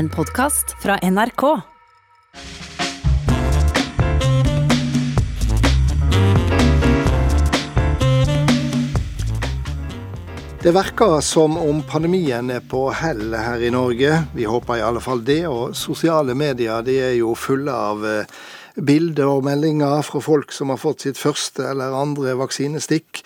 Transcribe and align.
En 0.00 0.08
podkast 0.08 0.70
fra 0.82 0.94
NRK. 1.02 1.42
Det 10.62 10.72
virker 10.72 11.20
som 11.20 11.58
om 11.58 11.82
pandemien 11.82 12.48
er 12.48 12.64
på 12.64 12.86
hell 12.96 13.36
her 13.36 13.60
i 13.60 13.68
Norge. 13.74 14.22
Vi 14.32 14.48
håper 14.48 14.80
i 14.80 14.86
alle 14.88 15.04
fall 15.04 15.20
det. 15.20 15.42
Og 15.52 15.76
sosiale 15.76 16.32
medier 16.32 16.80
de 16.86 16.96
er 16.96 17.14
jo 17.18 17.36
fulle 17.36 17.76
av 17.92 18.06
eh, 18.08 18.40
bilder 18.80 19.28
og 19.34 19.44
meldinger 19.52 20.00
fra 20.08 20.24
folk 20.24 20.56
som 20.56 20.72
har 20.72 20.80
fått 20.80 21.04
sitt 21.04 21.20
første 21.20 21.74
eller 21.74 21.92
andre 22.06 22.38
vaksinestikk. 22.40 23.20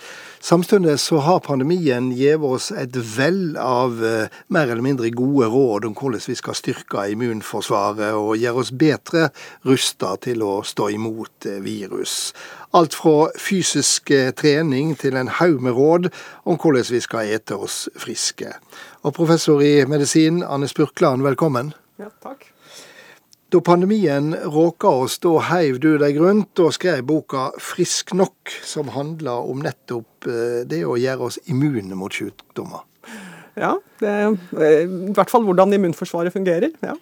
Samtidig 0.45 0.99
så 0.99 1.17
har 1.25 1.39
pandemien 1.41 2.11
gitt 2.13 2.43
oss 2.45 2.67
et 2.69 2.93
vell 3.15 3.55
av 3.57 3.97
eh, 4.05 4.27
mer 4.53 4.69
eller 4.69 4.85
mindre 4.85 5.09
gode 5.09 5.47
råd 5.49 5.87
om 5.89 5.95
hvordan 5.97 6.21
vi 6.21 6.35
skal 6.37 6.53
styrke 6.53 7.07
immunforsvaret 7.15 8.13
og 8.13 8.37
gjøre 8.37 8.61
oss 8.61 8.69
bedre 8.69 9.31
rusta 9.65 10.13
til 10.21 10.45
å 10.45 10.59
stå 10.61 10.91
imot 10.99 11.49
eh, 11.49 11.57
virus. 11.65 12.35
Alt 12.77 12.93
fra 12.93 13.31
fysisk 13.41 14.13
eh, 14.13 14.29
trening 14.37 14.93
til 15.01 15.17
en 15.17 15.33
haug 15.39 15.65
med 15.65 15.79
råd 15.79 16.11
om 16.45 16.61
hvordan 16.61 16.91
vi 16.93 17.01
skal 17.01 17.33
ete 17.39 17.57
oss 17.57 17.87
friske. 17.97 18.53
Og 19.01 19.17
professor 19.17 19.65
i 19.65 19.79
medisin, 19.89 20.43
Anne 20.45 20.69
Spurkland, 20.69 21.25
velkommen. 21.25 21.73
Ja, 21.97 22.13
takk. 22.21 22.51
Da 23.55 23.61
pandemien 23.63 24.33
råka 24.51 24.89
oss, 24.91 25.13
da 25.23 25.37
heiv 25.47 25.77
du 25.79 25.93
deg 26.01 26.17
rundt 26.19 26.59
og 26.59 26.73
skrev 26.75 27.05
boka 27.07 27.53
'Frisk 27.55 28.11
nok', 28.11 28.51
som 28.67 28.89
handler 28.91 29.47
om 29.47 29.61
nettopp 29.63 30.27
eh, 30.27 30.65
det 30.67 30.81
å 30.83 30.97
gjøre 30.99 31.29
oss 31.29 31.37
immune 31.47 31.95
mot 31.95 32.11
sykdommer. 32.11 32.83
Ja, 33.55 33.77
det 34.01 34.11
eh, 34.11 34.83
i 34.83 35.13
hvert 35.15 35.31
fall 35.31 35.47
hvordan 35.47 35.71
immunforsvaret 35.71 36.35
fungerer. 36.35 36.75
ja. 36.83 36.97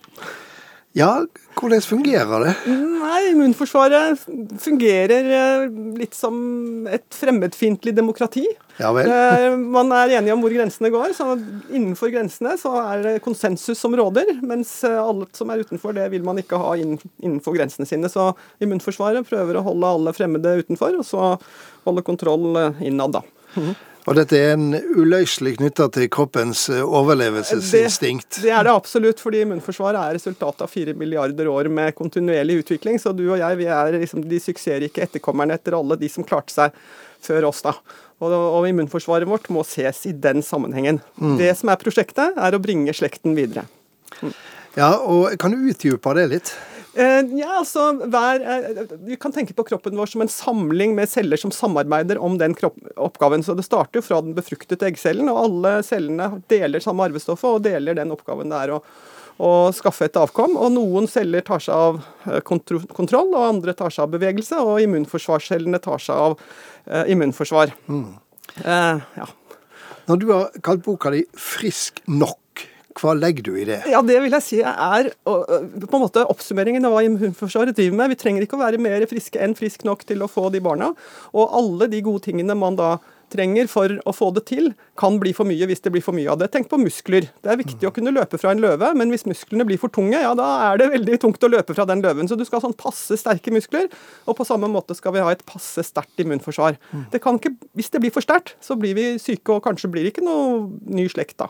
Ja, 0.93 1.23
hvordan 1.57 1.81
fungerer 1.81 2.43
det? 2.45 2.51
Nei, 2.69 3.21
immunforsvaret 3.31 4.19
fungerer 4.61 5.29
eh, 5.33 5.63
litt 5.97 6.13
som 6.13 6.35
et 6.85 7.07
fremmedfiendtlig 7.17 7.95
demokrati. 7.97 8.43
Ja 8.77 8.91
vel. 8.93 9.09
Eh, 9.09 9.55
Man 9.57 9.89
er 9.97 10.13
enige 10.19 10.35
om 10.35 10.43
hvor 10.45 10.53
grensene 10.53 10.91
går. 10.93 11.15
så 11.17 11.31
Innenfor 11.73 12.13
grensene 12.13 12.53
så 12.61 12.75
er 12.83 13.01
det 13.07 13.13
konsensus 13.25 13.81
som 13.81 13.97
råder, 13.97 14.35
mens 14.45 14.75
eh, 14.85 14.99
alt 15.01 15.33
som 15.39 15.49
er 15.49 15.63
utenfor, 15.65 15.97
det 15.97 16.05
vil 16.13 16.25
man 16.27 16.37
ikke 16.41 16.61
ha 16.61 16.75
innenfor 16.77 17.57
grensene 17.57 17.89
sine. 17.89 18.11
Så 18.13 18.29
immunforsvaret 18.61 19.25
prøver 19.25 19.57
å 19.57 19.65
holde 19.65 19.95
alle 19.97 20.13
fremmede 20.13 20.59
utenfor, 20.61 20.99
og 21.01 21.09
så 21.09 21.31
holde 21.87 22.05
kontroll 22.05 22.53
innad, 22.85 23.17
da. 23.17 23.25
Og 24.03 24.17
dette 24.17 24.35
er 24.35 24.53
en 24.57 24.73
uløselig 24.75 25.55
knytta 25.61 25.87
til 25.95 26.09
kroppens 26.11 26.65
eh, 26.73 26.81
overlevelsesinstinkt. 26.83 28.41
Det 28.43 28.51
er 28.51 28.65
det 28.67 28.73
absolutt, 28.73 29.21
fordi 29.23 29.43
immunforsvaret 29.45 29.99
er 30.01 30.17
resultatet 30.17 30.65
av 30.65 30.71
fire 30.71 30.95
milliarder 30.99 31.47
år 31.47 31.69
med 31.71 31.95
kontinuerlig 31.95 32.59
utvikling. 32.65 32.99
Så 32.99 33.13
du 33.15 33.23
og 33.29 33.39
jeg 33.39 33.59
vi 33.61 33.69
er 33.71 33.99
liksom 34.01 34.25
de 34.27 34.41
suksessrike 34.43 35.05
etterkommerne 35.07 35.55
etter 35.55 35.77
alle 35.77 35.95
de 35.99 36.11
som 36.11 36.27
klarte 36.27 36.51
seg 36.55 36.75
før 37.23 37.47
oss. 37.53 37.63
da. 37.63 37.77
Og, 38.23 38.33
og 38.33 38.67
immunforsvaret 38.67 39.27
vårt 39.29 39.47
må 39.53 39.63
ses 39.67 40.03
i 40.11 40.13
den 40.25 40.43
sammenhengen. 40.43 40.99
Det 41.39 41.49
som 41.59 41.71
er 41.71 41.79
prosjektet, 41.79 42.35
er 42.35 42.55
å 42.55 42.61
bringe 42.63 42.93
slekten 42.95 43.35
videre. 43.39 43.65
Ja, 44.75 44.97
og 44.99 45.33
Kan 45.39 45.55
du 45.55 45.71
utdype 45.71 46.15
det 46.19 46.27
litt? 46.31 46.53
Eh, 46.95 47.25
ja, 47.39 47.47
altså, 47.57 47.87
hver, 48.05 48.41
eh, 48.41 48.97
Vi 48.99 49.15
kan 49.15 49.31
tenke 49.33 49.53
på 49.53 49.63
kroppen 49.65 49.97
vår 49.97 50.11
som 50.11 50.21
en 50.21 50.29
samling 50.29 50.93
med 50.95 51.09
celler 51.09 51.37
som 51.37 51.51
samarbeider 51.51 52.19
om 52.21 52.37
den 52.37 52.53
kropp, 52.53 52.77
oppgaven. 52.97 53.43
Så 53.43 53.55
Det 53.55 53.65
starter 53.65 53.97
jo 53.99 54.01
fra 54.01 54.21
den 54.21 54.35
befruktede 54.35 54.85
eggcellen, 54.85 55.29
og 55.29 55.37
alle 55.37 55.83
cellene 55.83 56.43
deler 56.47 56.79
samme 56.79 57.09
arvestoffet 57.09 57.49
og 57.49 57.63
deler 57.63 57.95
den 57.95 58.11
oppgaven 58.11 58.49
det 58.49 58.59
er 58.61 58.75
å, 58.75 58.83
å 59.39 59.73
skaffe 59.73 60.05
et 60.05 60.19
avkom. 60.21 60.55
og 60.55 60.71
Noen 60.71 61.07
celler 61.09 61.41
tar 61.41 61.59
seg 61.59 61.73
av 61.73 62.01
eh, 62.29 62.41
kontro 62.41 62.83
kontroll, 62.93 63.33
og 63.33 63.49
andre 63.49 63.73
tar 63.73 63.89
seg 63.89 64.05
av 64.05 64.13
bevegelse. 64.13 64.61
Og 64.61 64.81
immunforsvarscellene 64.85 65.81
tar 65.81 65.97
seg 65.97 66.15
av 66.15 66.37
eh, 66.85 67.09
immunforsvar. 67.15 67.73
Eh, 67.89 69.01
ja. 69.17 69.27
Når 70.05 70.17
du 70.19 70.31
har 70.33 70.49
kalt 70.61 70.83
boka 70.83 71.09
di 71.09 71.25
'Frisk 71.33 72.03
nok', 72.05 72.42
hva 72.99 73.15
legger 73.17 73.47
du 73.47 73.53
i 73.57 73.65
det? 73.67 73.79
Ja, 73.91 74.01
det 74.05 74.19
vil 74.23 74.35
jeg 74.37 74.45
si 74.45 74.59
er 74.63 75.09
på 75.23 75.33
en 75.33 76.03
måte 76.03 76.25
oppsummeringen 76.29 76.85
av 76.87 76.95
hva 76.95 77.03
immunforsvaret 77.07 77.77
driver 77.77 77.99
med. 77.99 78.13
Vi 78.13 78.21
trenger 78.21 78.45
ikke 78.45 78.59
å 78.59 78.63
være 78.63 78.81
mer 78.81 79.05
friske 79.09 79.41
enn 79.41 79.57
frisk 79.57 79.87
nok 79.87 80.05
til 80.09 80.23
å 80.23 80.31
få 80.31 80.49
de 80.53 80.63
barna. 80.63 80.93
Og 81.33 81.57
alle 81.59 81.89
de 81.91 82.03
gode 82.05 82.25
tingene 82.27 82.57
man 82.57 82.79
da 82.79 82.95
trenger 83.33 83.69
for 83.71 83.93
å 84.05 84.13
få 84.15 84.29
det 84.35 84.45
til, 84.49 84.71
kan 84.99 85.17
bli 85.21 85.33
for 85.35 85.47
mye 85.49 85.67
hvis 85.69 85.83
det 85.85 85.93
blir 85.93 86.03
for 86.05 86.15
mye 86.15 86.29
av 86.31 86.39
det. 86.41 86.51
Tenk 86.53 86.69
på 86.71 86.79
muskler. 86.81 87.27
Det 87.43 87.51
er 87.51 87.59
viktig 87.59 87.87
å 87.89 87.93
kunne 87.95 88.13
løpe 88.13 88.39
fra 88.41 88.53
en 88.53 88.61
løve, 88.63 88.91
men 88.97 89.13
hvis 89.13 89.25
musklene 89.29 89.65
blir 89.67 89.81
for 89.81 89.93
tunge, 89.93 90.19
ja 90.21 90.33
da 90.37 90.49
er 90.69 90.81
det 90.81 90.91
veldig 90.93 91.19
tungt 91.23 91.43
å 91.45 91.51
løpe 91.51 91.75
fra 91.77 91.87
den 91.89 92.03
løven. 92.05 92.29
Så 92.29 92.37
du 92.39 92.45
skal 92.45 92.59
ha 92.59 92.67
sånn 92.67 92.77
passe 92.77 93.17
sterke 93.19 93.53
muskler, 93.55 93.89
og 94.27 94.37
på 94.37 94.47
samme 94.47 94.69
måte 94.71 94.97
skal 94.97 95.15
vi 95.15 95.23
ha 95.23 95.33
et 95.33 95.43
passe 95.49 95.85
sterkt 95.87 96.21
immunforsvar. 96.23 96.77
Det 97.13 97.21
ikke, 97.23 97.55
hvis 97.77 97.91
det 97.93 98.03
blir 98.03 98.13
for 98.13 98.25
sterkt, 98.25 98.55
så 98.63 98.77
blir 98.79 98.97
vi 98.97 99.07
syke, 99.21 99.57
og 99.57 99.63
kanskje 99.65 99.89
blir 99.91 100.05
det 100.05 100.13
ikke 100.13 100.25
noe 100.25 100.67
ny 100.93 101.07
slekt 101.11 101.39
da. 101.41 101.49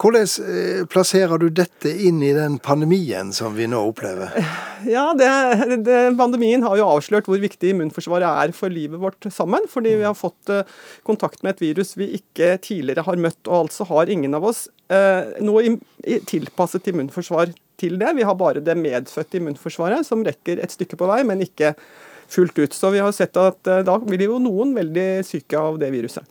Hvordan 0.00 0.26
eh, 0.48 0.82
plasserer 0.88 1.40
du 1.40 1.50
dette 1.52 1.90
inn 2.06 2.22
i 2.24 2.32
den 2.32 2.56
pandemien 2.62 3.34
som 3.36 3.52
vi 3.58 3.66
nå 3.68 3.82
opplever? 3.90 4.32
Ja, 4.88 5.10
det, 5.12 5.28
det, 5.84 5.98
Pandemien 6.16 6.62
har 6.64 6.78
jo 6.80 6.86
avslørt 6.88 7.26
hvor 7.28 7.40
viktig 7.42 7.74
immunforsvaret 7.74 8.24
er 8.24 8.54
for 8.56 8.72
livet 8.72 9.02
vårt 9.02 9.28
sammen. 9.28 9.66
Fordi 9.68 9.92
vi 10.00 10.06
har 10.08 10.16
fått 10.16 10.52
eh, 10.52 10.64
kontakt 11.04 11.44
med 11.44 11.52
et 11.58 11.64
virus 11.66 11.92
vi 12.00 12.08
ikke 12.16 12.54
tidligere 12.64 13.04
har 13.04 13.20
møtt. 13.20 13.42
Og 13.44 13.66
altså 13.66 13.84
har 13.92 14.08
ingen 14.12 14.36
av 14.38 14.48
oss 14.48 14.66
eh, 14.88 15.36
noe 15.44 15.76
tilpasset 16.30 16.88
immunforsvar 16.94 17.52
til 17.80 18.00
det. 18.00 18.14
Vi 18.16 18.24
har 18.24 18.40
bare 18.40 18.64
det 18.64 18.78
medfødte 18.80 19.40
immunforsvaret, 19.40 20.06
som 20.08 20.24
rekker 20.24 20.64
et 20.64 20.72
stykke 20.72 20.96
på 21.00 21.08
vei, 21.12 21.22
men 21.28 21.44
ikke 21.44 21.74
fullt 22.30 22.58
ut. 22.58 22.72
Så 22.76 22.90
vi 22.94 23.02
har 23.04 23.12
sett 23.12 23.36
at 23.40 23.68
eh, 23.68 23.82
da 23.86 23.98
blir 24.00 24.28
jo 24.28 24.40
noen 24.42 24.72
veldig 24.76 25.10
syke 25.28 25.60
av 25.60 25.80
det 25.82 25.92
viruset. 25.92 26.24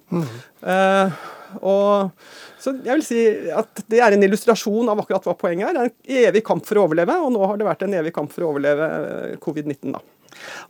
Eh, 0.65 1.19
og 1.61 2.11
så 2.59 2.73
jeg 2.83 2.93
vil 2.93 3.05
si 3.05 3.23
at 3.55 3.81
Det 3.89 4.01
er 4.03 4.15
en 4.15 4.23
illustrasjon 4.27 4.91
av 4.91 5.01
akkurat 5.01 5.25
hva 5.25 5.35
poenget 5.39 5.69
er. 5.69 5.73
Det 5.73 5.81
er 5.81 5.89
en 5.89 6.29
evig 6.29 6.43
kamp 6.47 6.67
for 6.67 6.79
å 6.79 6.85
overleve, 6.87 7.15
og 7.23 7.33
nå 7.33 7.43
har 7.47 7.59
det 7.59 7.67
vært 7.67 7.85
en 7.87 7.97
evig 8.01 8.13
kamp 8.15 8.33
for 8.35 8.45
å 8.45 8.53
overleve 8.53 8.89
eh, 8.99 9.37
covid-19. 9.41 9.93
da. 9.95 10.03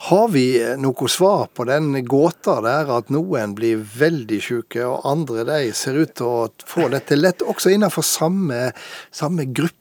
Har 0.09 0.29
vi 0.34 0.45
noe 0.81 1.09
svar 1.12 1.50
på 1.53 1.66
den 1.69 1.91
gåta 2.07 2.59
der 2.66 2.89
at 2.95 3.12
noen 3.13 3.53
blir 3.57 3.81
veldig 3.81 4.39
syke, 4.44 4.85
og 4.85 5.06
andre 5.07 5.45
de 5.50 5.73
ser 5.78 6.00
ut 6.00 6.16
til 6.18 6.29
å 6.29 6.47
få 6.69 6.88
dette 6.94 7.18
lett, 7.19 7.44
også 7.44 7.73
innenfor 7.75 8.06
samme, 8.06 8.69
samme 9.12 9.45
gruppe 9.50 9.78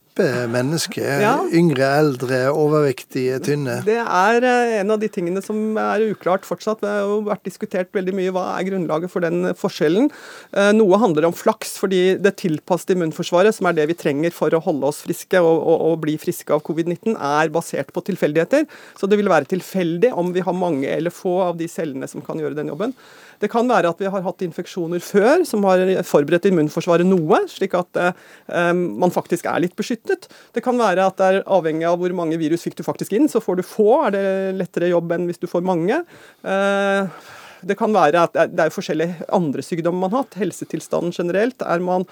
mennesker? 0.53 1.23
Ja. 1.23 1.35
Yngre, 1.55 1.89
eldre, 2.01 2.41
overvektige, 2.53 3.39
tynne? 3.45 3.79
Det 3.87 3.99
er 4.03 4.47
eh, 4.47 4.75
en 4.81 4.95
av 4.95 5.01
de 5.03 5.11
tingene 5.13 5.43
som 5.45 5.77
er 5.81 6.07
uklart 6.11 6.47
fortsatt. 6.49 6.83
Det 6.83 6.91
har 6.91 7.05
jo 7.07 7.21
vært 7.29 7.45
diskutert 7.47 7.93
veldig 7.95 8.15
mye 8.17 8.35
hva 8.35 8.45
er 8.57 8.67
grunnlaget 8.69 9.13
for 9.13 9.25
den 9.25 9.53
forskjellen. 9.59 10.11
Eh, 10.53 10.73
Noe 10.77 11.01
handler 11.01 11.29
om 11.29 11.37
flaks, 11.37 11.77
fordi 11.83 12.03
det 12.23 12.37
tilpassede 12.43 12.97
immunforsvaret, 12.97 13.57
som 13.57 13.71
er 13.71 13.79
det 13.79 13.89
vi 13.93 13.99
trenger 13.99 14.35
for 14.35 14.55
å 14.55 14.63
holde 14.65 14.91
oss 14.91 15.03
friske 15.07 15.43
og, 15.43 15.55
og, 15.59 15.87
og 15.93 16.03
bli 16.05 16.19
friske 16.21 16.55
av 16.55 16.65
covid-19, 16.67 17.15
er 17.15 17.55
basert 17.55 17.95
på 17.95 18.05
tilfeldigheter. 18.11 18.69
Så 18.99 19.11
det 19.11 19.21
vil 19.21 19.31
være 19.31 19.51
tilfeldig 19.55 20.13
om 20.19 20.35
vi 20.35 20.45
har 20.45 20.57
mange 20.57 20.91
eller 20.91 21.15
få 21.15 21.39
av 21.49 21.59
de 21.61 21.71
cellene 21.71 22.09
som 22.11 22.25
kan 22.25 22.41
gjøre 22.41 22.59
den 22.59 22.73
jobben. 22.73 22.95
Det 23.39 23.51
kan 23.53 23.69
være 23.71 23.93
at 23.93 24.01
vi 24.03 24.11
har 24.11 24.25
hatt 24.25 24.43
infeksjoner 24.43 25.03
før 25.05 25.45
som 25.47 25.63
har 25.69 25.83
forberedt 26.07 26.49
immunforsvaret 26.51 27.07
noe, 27.07 27.45
slik 27.51 27.77
at 27.79 28.01
eh, 28.03 28.73
man 28.75 29.15
faktisk 29.15 29.47
er 29.47 29.63
litt 29.63 29.77
beskyttet. 29.79 30.08
Det 30.55 30.63
kan 30.65 30.79
være 30.81 31.07
at 31.11 31.19
det 31.21 31.27
er 31.31 31.43
avhengig 31.47 31.87
av 31.89 31.99
hvor 32.01 32.15
mange 32.17 32.39
virus 32.41 32.65
fikk 32.67 32.79
du 32.81 32.85
faktisk 32.87 33.13
inn. 33.17 33.29
Så 33.31 33.43
får 33.45 33.61
du 33.61 33.65
få, 33.67 33.89
er 34.07 34.15
det 34.17 34.27
lettere 34.59 34.91
jobb 34.93 35.13
enn 35.17 35.27
hvis 35.31 35.41
du 35.43 35.49
får 35.51 35.67
mange. 35.67 36.01
Eh, 36.45 37.27
det 37.69 37.77
kan 37.79 37.93
være 37.95 38.27
at 38.29 38.37
det 38.55 38.67
er- 38.69 38.75
forskjellige 38.75 39.27
andre 39.35 39.65
sykdommer 39.67 40.07
man 40.07 40.15
har 40.15 40.25
hatt. 40.25 40.39
Helsetilstanden 40.39 41.13
generelt. 41.17 41.63
Er 41.63 41.83
man 41.83 42.07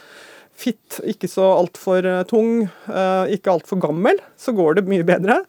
fit, 0.56 1.00
ikke 1.04 1.28
så 1.28 1.44
altfor 1.58 2.04
eh, 2.04 2.22
tung, 2.24 2.64
eh, 2.88 3.24
ikke 3.36 3.52
altfor 3.52 3.80
gammel, 3.80 4.18
så 4.40 4.54
går 4.56 4.78
det 4.80 4.86
mye 4.88 5.04
bedre. 5.06 5.42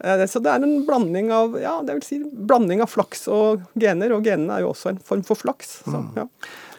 Så 0.00 0.40
det 0.40 0.48
er 0.48 0.62
en 0.64 0.86
blanding 0.86 1.26
av 1.30 1.58
ja, 1.60 1.74
det 1.84 1.92
vil 1.98 2.04
si 2.06 2.16
blanding 2.24 2.80
av 2.80 2.88
flaks 2.88 3.26
og 3.28 3.66
gener, 3.76 4.14
og 4.16 4.24
genene 4.24 4.54
er 4.56 4.62
jo 4.64 4.70
også 4.70 4.94
en 4.94 5.00
form 5.04 5.20
for 5.28 5.36
flaks. 5.36 5.82
Så, 5.84 6.00
ja. 6.16 6.24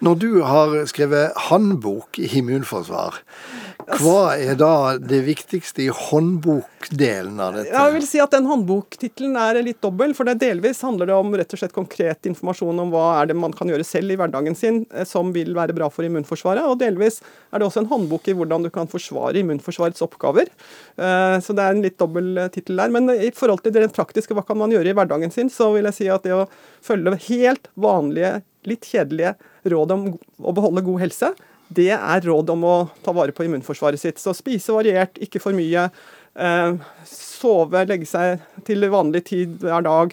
Når 0.02 0.16
du 0.18 0.30
har 0.42 0.72
skrevet 0.90 1.36
håndbok 1.50 2.18
i 2.18 2.26
immunforsvar, 2.40 3.20
hva 4.02 4.34
er 4.34 4.56
da 4.58 4.98
det 4.98 5.20
viktigste 5.28 5.84
i 5.84 5.90
håndbokdelen 5.94 7.38
av 7.42 7.60
dette? 7.60 7.70
Jeg 7.76 7.94
vil 7.96 8.08
si 8.08 8.22
at 8.24 8.34
den 8.34 8.48
håndboktittelen 8.50 9.36
er 9.38 9.60
litt 9.62 9.78
dobbel, 9.86 10.16
for 10.18 10.26
det 10.26 10.40
delvis 10.42 10.82
handler 10.86 11.12
det 11.12 11.18
om 11.18 11.36
rett 11.38 11.54
og 11.54 11.62
slett 11.62 11.76
konkret 11.76 12.30
informasjon 12.30 12.82
om 12.82 12.90
hva 12.94 13.06
er 13.20 13.30
det 13.30 13.38
man 13.38 13.54
kan 13.54 13.70
gjøre 13.70 13.86
selv 13.86 14.16
i 14.16 14.18
hverdagen 14.18 14.58
sin 14.58 14.82
eh, 14.90 15.06
som 15.06 15.30
vil 15.36 15.54
være 15.58 15.78
bra 15.78 15.92
for 15.94 16.08
immunforsvaret, 16.08 16.66
og 16.66 16.82
delvis 16.82 17.22
er 17.52 17.62
det 17.62 17.70
også 17.70 17.84
en 17.84 17.92
håndbok 17.94 18.32
i 18.32 18.38
hvordan 18.42 18.66
du 18.66 18.72
kan 18.74 18.90
forsvare 18.90 19.38
immunforsvarets 19.44 20.02
oppgaver. 20.08 20.50
Eh, 20.98 21.38
Så 21.46 21.54
det 21.54 21.62
er 21.68 21.78
en 21.78 21.86
litt 21.86 22.00
dobbel 22.02 22.34
eh, 22.42 22.50
tittel 22.54 22.82
der. 22.82 22.90
Men 22.90 23.14
i 23.14 23.30
forhold 23.38 23.62
til 23.62 23.78
det 23.78 23.92
praktiske, 23.94 24.34
hva 24.34 24.46
kan 24.48 24.58
man 24.62 24.74
gjøre 24.74 24.96
i 24.96 24.98
hverdagen 24.98 25.34
sin, 25.34 25.54
så 25.54 25.70
vil 25.76 25.86
jeg 25.92 26.00
si 26.00 26.10
at 26.10 26.26
det 26.26 26.34
å 26.38 26.48
følge 26.82 27.20
helt 27.30 27.70
vanlige, 27.78 28.40
litt 28.66 28.86
kjedelige 28.86 29.38
råd 29.70 29.94
om 29.96 30.06
å 30.42 30.54
beholde 30.56 30.86
god 30.86 31.04
helse, 31.06 31.34
Det 31.72 31.94
er 31.96 32.26
råd 32.28 32.50
om 32.52 32.64
å 32.68 32.78
ta 33.00 33.14
vare 33.16 33.32
på 33.32 33.46
immunforsvaret 33.46 34.00
sitt. 34.00 34.18
Så 34.20 34.34
spise 34.36 34.74
variert, 34.76 35.16
ikke 35.24 35.40
for 35.40 35.56
mye. 35.56 35.86
Eh, 36.36 36.74
sove, 37.08 37.86
legge 37.88 38.10
seg 38.10 38.42
til 38.68 38.84
vanlig 38.92 39.24
tid 39.30 39.54
hver 39.64 39.86
dag. 39.86 40.12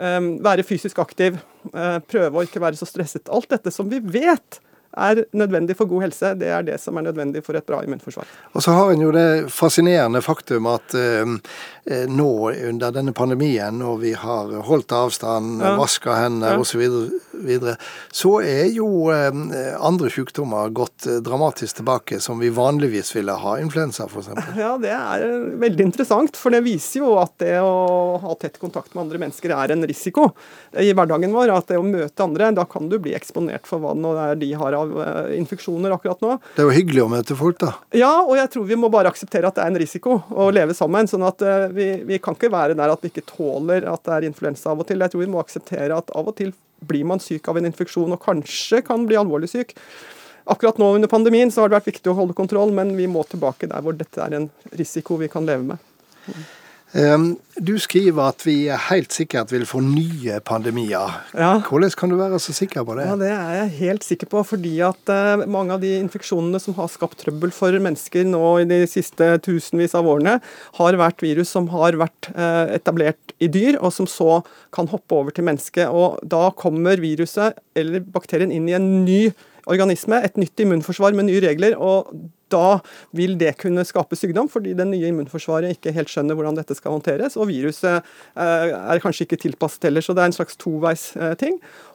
Eh, 0.00 0.20
være 0.42 0.66
fysisk 0.66 0.98
aktiv. 0.98 1.38
Eh, 1.70 1.98
prøve 2.10 2.40
å 2.40 2.42
ikke 2.42 2.58
være 2.58 2.74
så 2.74 2.88
stresset. 2.90 3.30
Alt 3.30 3.54
dette 3.54 3.70
som 3.70 3.86
vi 3.86 4.00
vet 4.02 4.58
er 4.96 5.24
nødvendig 5.36 5.76
for 5.76 5.90
god 5.90 6.06
helse. 6.06 6.32
Det 6.40 6.50
er 6.52 6.64
det 6.66 6.78
som 6.80 6.96
er 6.96 7.06
nødvendig 7.08 7.42
for 7.44 7.58
et 7.58 7.66
bra 7.66 7.82
immunforsvar. 7.84 8.28
Og 8.52 8.64
så 8.64 8.74
har 8.76 8.92
en 8.92 9.04
jo 9.04 9.12
det 9.14 9.28
fascinerende 9.52 10.22
faktum 10.24 10.68
at 10.70 10.96
eh, 10.96 12.06
nå 12.08 12.30
under 12.50 12.94
denne 12.94 13.12
pandemien, 13.16 13.78
når 13.78 14.00
vi 14.02 14.12
har 14.18 14.52
holdt 14.66 14.94
avstand, 14.96 15.60
ja. 15.62 15.76
vaska 15.78 16.16
hender 16.22 16.56
ja. 16.56 16.62
osv., 16.62 16.82
så, 16.86 17.04
videre, 17.46 17.76
så 18.12 18.32
er 18.40 18.70
jo 18.74 18.88
eh, 19.12 19.76
andre 19.76 20.10
sykdommer 20.12 20.72
gått 20.74 21.08
dramatisk 21.24 21.82
tilbake, 21.82 22.20
som 22.20 22.40
vi 22.40 22.50
vanligvis 22.54 23.12
ville 23.16 23.36
ha. 23.36 23.56
Influensa 23.60 24.08
f.eks. 24.08 24.32
Ja, 24.56 24.74
det 24.80 24.92
er 24.94 25.26
veldig 25.60 25.90
interessant. 25.90 26.38
For 26.40 26.54
det 26.54 26.62
viser 26.66 27.02
jo 27.02 27.16
at 27.20 27.36
det 27.42 27.58
å 27.60 28.16
ha 28.22 28.36
tett 28.40 28.58
kontakt 28.62 28.94
med 28.94 29.06
andre 29.06 29.20
mennesker 29.26 29.52
er 29.54 29.74
en 29.74 29.84
risiko 29.86 30.30
i 30.72 30.92
hverdagen 30.96 31.34
vår. 31.36 31.52
At 31.54 31.70
det 31.70 31.80
å 31.80 31.86
møte 31.86 32.24
andre, 32.24 32.50
da 32.56 32.66
kan 32.68 32.88
du 32.90 32.98
bli 33.02 33.14
eksponert 33.16 33.68
for 33.68 33.82
hva 33.82 34.32
de 34.38 34.52
har 34.56 34.76
av 34.78 34.85
av 34.86 35.02
eh, 35.02 35.32
infeksjoner 35.38 35.94
akkurat 35.94 36.22
nå. 36.24 36.36
Det 36.56 36.64
er 36.64 36.68
jo 36.68 36.76
hyggelig 36.76 37.04
å 37.04 37.08
møte 37.12 37.36
folk, 37.38 37.58
da. 37.62 37.72
Ja, 37.96 38.12
og 38.24 38.36
jeg 38.38 38.50
tror 38.52 38.66
vi 38.68 38.78
må 38.80 38.90
bare 38.92 39.12
akseptere 39.12 39.50
at 39.50 39.58
det 39.58 39.64
er 39.64 39.72
en 39.72 39.80
risiko 39.82 40.20
å 40.30 40.48
leve 40.54 40.76
sammen. 40.76 41.08
sånn 41.10 41.26
at 41.26 41.42
uh, 41.44 41.68
vi, 41.74 41.88
vi, 42.08 42.20
kan 42.22 42.36
ikke 42.38 42.52
være 42.52 42.76
der 42.78 42.92
at 42.92 43.02
vi 43.04 43.12
ikke 43.12 43.26
tåler 43.28 43.88
at 43.90 44.04
det 44.06 44.14
er 44.16 44.28
influensa 44.30 44.72
av 44.72 44.82
og 44.82 44.88
til. 44.88 45.02
Jeg 45.02 45.14
tror 45.14 45.24
vi 45.24 45.30
må 45.32 45.42
akseptere 45.42 45.96
at 45.96 46.12
av 46.16 46.32
og 46.32 46.36
til 46.38 46.52
blir 46.86 47.06
man 47.08 47.22
syk 47.22 47.48
av 47.48 47.58
en 47.58 47.66
infeksjon, 47.68 48.12
og 48.12 48.22
kanskje 48.22 48.82
kan 48.86 49.06
bli 49.08 49.18
alvorlig 49.18 49.50
syk. 49.52 49.72
Akkurat 50.46 50.78
nå 50.78 50.92
under 50.94 51.10
pandemien 51.10 51.50
så 51.50 51.64
har 51.64 51.72
det 51.72 51.80
vært 51.80 51.90
viktig 51.90 52.12
å 52.12 52.18
holde 52.20 52.36
kontroll, 52.38 52.70
men 52.74 52.92
vi 52.98 53.08
må 53.10 53.24
tilbake 53.26 53.66
der 53.70 53.82
hvor 53.82 53.96
dette 53.98 54.22
er 54.22 54.36
en 54.38 54.50
risiko 54.78 55.18
vi 55.18 55.30
kan 55.32 55.48
leve 55.48 55.72
med. 55.72 55.90
Du 56.96 57.74
skriver 57.80 58.30
at 58.30 58.42
vi 58.46 58.54
helt 58.70 59.12
sikkert 59.12 59.50
vil 59.52 59.66
få 59.68 59.82
nye 59.84 60.38
pandemier. 60.44 61.12
Ja. 61.36 61.50
Hvordan 61.64 61.92
kan 61.96 62.12
du 62.12 62.16
være 62.16 62.38
så 62.40 62.54
sikker 62.56 62.84
på 62.88 62.96
det? 62.96 63.06
Ja, 63.08 63.16
Det 63.20 63.30
er 63.32 63.54
jeg 63.58 63.74
helt 63.80 64.04
sikker 64.04 64.30
på, 64.32 64.42
fordi 64.44 64.74
at 64.84 65.12
eh, 65.12 65.44
mange 65.48 65.74
av 65.76 65.80
de 65.80 65.94
infeksjonene 65.98 66.60
som 66.62 66.76
har 66.78 66.88
skapt 66.92 67.20
trøbbel 67.24 67.52
for 67.52 67.72
mennesker 67.72 68.24
nå 68.28 68.42
i 68.62 68.68
de 68.68 68.82
siste 68.88 69.28
tusenvis 69.44 69.96
av 69.98 70.08
årene, 70.08 70.38
har 70.78 71.00
vært 71.00 71.24
virus 71.24 71.52
som 71.52 71.68
har 71.72 71.98
vært 72.00 72.30
eh, 72.34 72.76
etablert 72.78 73.36
i 73.40 73.48
dyr, 73.52 73.76
og 73.80 73.92
som 73.92 74.08
så 74.08 74.40
kan 74.72 74.88
hoppe 74.88 75.16
over 75.16 75.36
til 75.36 75.44
mennesket. 75.48 75.92
Og 75.92 76.20
Da 76.24 76.48
kommer 76.56 77.00
viruset 77.02 77.60
eller 77.76 78.00
bakterien 78.00 78.52
inn 78.52 78.68
i 78.68 78.76
en 78.76 79.04
ny 79.04 79.20
organisme, 79.66 80.22
et 80.22 80.38
nytt 80.40 80.62
immunforsvar 80.62 81.16
med 81.16 81.30
nye 81.30 81.42
regler. 81.44 81.76
og 81.78 82.14
da 82.52 82.78
vil 83.16 83.34
det 83.38 83.56
kunne 83.58 83.84
skape 83.86 84.14
sykdom, 84.18 84.46
fordi 84.50 84.74
det 84.78 84.86
nye 84.86 85.08
immunforsvaret 85.10 85.74
ikke 85.74 85.94
helt 85.96 86.12
skjønner 86.12 86.36
hvordan 86.38 86.58
dette 86.58 86.76
skal 86.78 86.94
håndteres. 86.94 87.34
Og 87.40 87.48
viruset 87.50 87.96
eh, 87.98 88.70
er 88.70 89.02
kanskje 89.02 89.26
ikke 89.26 89.40
tilpasset 89.42 89.88
heller, 89.88 90.04
så 90.04 90.14
det 90.14 90.22
er 90.22 90.30
en 90.30 90.36
slags 90.36 90.58
toveis 90.60 91.08
eh. 91.18 91.34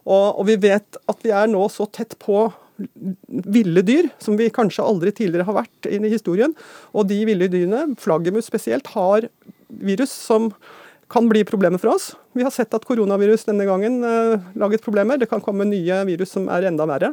Og, 0.04 0.26
og 0.42 0.44
vi 0.50 0.58
vet 0.60 1.00
at 1.00 1.24
vi 1.24 1.32
er 1.32 1.48
nå 1.52 1.64
så 1.72 1.88
tett 1.88 2.18
på 2.20 2.50
ville 3.28 3.84
dyr, 3.86 4.10
som 4.20 4.38
vi 4.40 4.50
kanskje 4.54 4.86
aldri 4.86 5.14
tidligere 5.16 5.46
har 5.48 5.60
vært 5.62 5.88
i 5.88 6.00
historien. 6.12 6.56
Og 6.98 7.08
de 7.10 7.20
ville 7.30 7.50
dyrene, 7.52 7.92
flaggermus 8.02 8.50
spesielt, 8.50 8.92
har 8.96 9.28
virus 9.70 10.12
som 10.12 10.50
kan 11.12 11.28
bli 11.28 11.44
problemer 11.48 11.80
for 11.82 11.94
oss. 11.94 12.12
Vi 12.36 12.44
har 12.44 12.54
sett 12.56 12.74
at 12.74 12.86
koronavirus 12.88 13.44
denne 13.50 13.68
gangen 13.68 14.00
eh, 14.08 14.52
laget 14.60 14.84
problemer. 14.84 15.20
Det 15.20 15.30
kan 15.32 15.44
komme 15.44 15.68
nye 15.68 16.04
virus 16.08 16.36
som 16.38 16.48
er 16.52 16.70
enda 16.70 16.88
verre. 16.90 17.12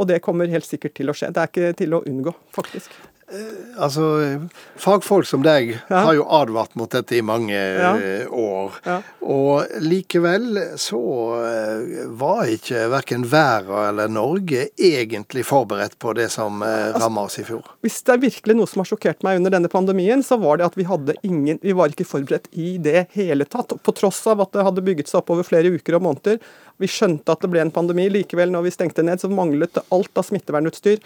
Og 0.00 0.08
det 0.08 0.22
kommer 0.24 0.48
helt 0.48 0.64
sikkert 0.64 0.96
til 0.96 1.12
å 1.12 1.14
skje. 1.16 1.28
Det 1.34 1.42
er 1.42 1.50
ikke 1.50 1.72
til 1.76 1.96
å 1.96 2.04
unngå, 2.08 2.32
faktisk. 2.56 2.94
Eh, 3.30 3.82
altså, 3.82 4.02
Fagfolk 4.74 5.26
som 5.26 5.42
deg 5.44 5.72
ja. 5.76 6.00
har 6.06 6.14
jo 6.18 6.24
advart 6.34 6.74
mot 6.78 6.90
dette 6.90 7.14
i 7.18 7.22
mange 7.22 7.54
ja. 7.54 7.92
Eh, 7.98 8.24
år. 8.26 8.78
Ja. 8.84 8.96
Og 9.22 9.82
likevel 9.84 10.58
så 10.80 11.02
eh, 11.46 12.06
var 12.18 12.50
ikke 12.50 12.88
verken 12.90 13.26
verden 13.30 13.90
eller 13.90 14.10
Norge 14.10 14.68
egentlig 14.74 15.44
forberedt 15.46 15.98
på 16.02 16.14
det 16.18 16.30
som 16.34 16.62
altså, 16.64 17.04
ramma 17.04 17.26
oss 17.28 17.38
i 17.38 17.46
fjor. 17.46 17.68
Hvis 17.84 18.00
det 18.06 18.16
er 18.16 18.24
virkelig 18.24 18.56
noe 18.58 18.70
som 18.70 18.82
har 18.82 18.90
sjokkert 18.90 19.22
meg 19.26 19.38
under 19.38 19.54
denne 19.54 19.70
pandemien, 19.70 20.24
så 20.26 20.40
var 20.40 20.58
det 20.58 20.66
at 20.70 20.78
vi 20.78 20.88
hadde 20.88 21.14
ingen 21.26 21.60
Vi 21.62 21.74
var 21.76 21.92
ikke 21.92 22.08
forberedt 22.08 22.48
i 22.58 22.72
det 22.82 23.06
hele 23.14 23.46
tatt. 23.46 23.76
På 23.84 23.94
tross 23.94 24.24
av 24.30 24.42
at 24.42 24.54
det 24.56 24.66
hadde 24.66 24.84
bygget 24.84 25.10
seg 25.10 25.22
opp 25.22 25.34
over 25.36 25.46
flere 25.46 25.70
uker 25.70 25.98
og 25.98 26.06
måneder. 26.08 26.40
Vi 26.80 26.88
skjønte 26.88 27.34
at 27.34 27.42
det 27.44 27.50
ble 27.52 27.60
en 27.62 27.72
pandemi. 27.74 28.08
Likevel, 28.10 28.50
når 28.52 28.64
vi 28.66 28.72
stengte 28.72 29.04
ned, 29.04 29.20
så 29.20 29.28
manglet 29.30 29.76
alt 29.92 30.16
av 30.16 30.24
smittevernutstyr 30.24 31.02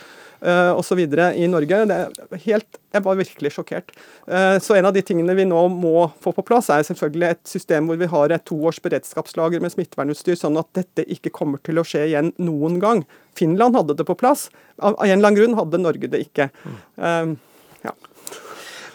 uh, 0.46 0.72
osv. 0.78 1.00
i 1.02 1.48
Norge. 1.50 1.80
Det 1.90 1.98
helt, 2.44 2.78
jeg 2.94 3.04
var 3.04 3.18
virkelig 3.18 3.52
sjokkert. 3.56 3.92
Uh, 4.28 4.56
så 4.62 4.78
en 4.78 4.88
av 4.88 4.94
de 4.96 5.02
tingene 5.06 5.36
vi 5.36 5.46
nå 5.48 5.64
må 5.72 6.08
få 6.24 6.34
på 6.36 6.44
plass, 6.46 6.70
er 6.72 6.86
selvfølgelig 6.86 7.30
et 7.30 7.42
system 7.48 7.90
hvor 7.90 8.00
vi 8.00 8.10
har 8.10 8.34
et 8.34 8.46
toårs 8.48 8.80
beredskapslager 8.84 9.62
med 9.64 9.74
smittevernutstyr, 9.74 10.38
sånn 10.40 10.60
at 10.60 10.70
dette 10.78 11.06
ikke 11.10 11.34
kommer 11.34 11.62
til 11.64 11.80
å 11.80 11.86
skje 11.86 12.06
igjen 12.10 12.34
noen 12.42 12.80
gang. 12.82 13.04
Finland 13.38 13.76
hadde 13.78 13.98
det 13.98 14.06
på 14.08 14.18
plass. 14.18 14.48
Av 14.78 14.94
en 14.98 15.10
eller 15.10 15.30
annen 15.30 15.40
grunn 15.40 15.58
hadde 15.58 15.82
Norge 15.82 16.10
det 16.10 16.22
ikke. 16.28 16.50
Mm. 16.98 17.36
ja. 17.82 17.94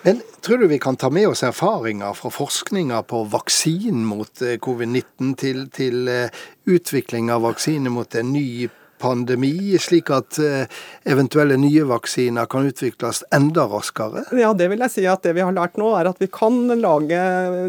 Men 0.01 0.21
tror 0.41 0.57
du 0.57 0.67
vi 0.67 0.79
kan 0.79 0.95
ta 0.95 1.09
med 1.09 1.27
oss 1.27 1.43
erfaringer 1.43 2.13
fra 2.13 2.31
forskninga 2.31 3.01
på 3.03 3.23
vaksinen 3.33 4.05
mot 4.07 4.41
eh, 4.41 4.55
covid-19 4.63 5.33
til, 5.39 5.65
til 5.75 6.07
eh, 6.07 6.43
utvikling 6.69 7.31
av 7.33 7.43
vaksine 7.43 7.91
mot 7.91 8.15
en 8.15 8.31
ny 8.31 8.69
pandemi, 8.99 9.53
slik 9.81 10.11
at 10.13 10.39
eh, 10.43 10.81
eventuelle 11.09 11.57
nye 11.59 11.85
vaksiner 11.89 12.49
kan 12.51 12.67
utvikles 12.69 13.23
enda 13.35 13.67
raskere? 13.71 14.25
Ja, 14.37 14.51
det 14.57 14.69
vil 14.71 14.83
jeg 14.85 14.95
si 14.95 15.05
at 15.09 15.23
det 15.25 15.35
vi 15.37 15.45
har 15.45 15.55
lært 15.55 15.79
nå, 15.79 15.91
er 15.99 16.11
at 16.11 16.19
vi 16.21 16.29
kan 16.31 16.67
lage 16.79 17.21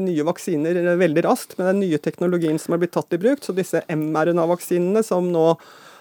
nye 0.03 0.27
vaksiner 0.27 0.97
veldig 1.00 1.27
raskt 1.29 1.56
med 1.59 1.71
den 1.73 1.85
nye 1.85 2.00
teknologien 2.03 2.59
som 2.61 2.75
er 2.75 2.82
blitt 2.82 2.97
tatt 2.97 3.17
i 3.17 3.21
bruk. 3.23 3.44
Så 3.44 3.56
disse 3.56 3.85
mRNA-vaksinene 3.88 5.05
som 5.06 5.31
nå 5.32 5.55